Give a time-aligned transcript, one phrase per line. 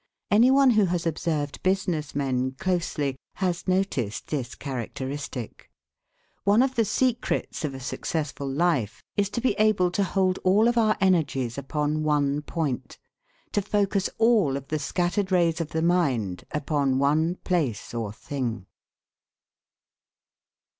[0.31, 5.69] Any one who has observed business men closely, has noticed this characteristic.
[6.43, 10.67] One of the secrets of a successful life is to be able to hold all
[10.67, 12.97] of our energies upon one point,
[13.51, 18.65] to focus all of the scattered rays of the mind upon one place or thing.